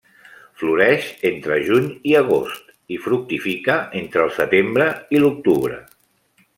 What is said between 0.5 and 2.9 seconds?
Floreix entre juny i agost,